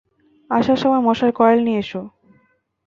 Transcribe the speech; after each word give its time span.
আসার 0.49 0.77
সময় 0.77 1.01
মশার 1.07 1.31
কয়েল 1.31 1.59
নিয়ে 1.63 1.79
এসো। 1.79 2.01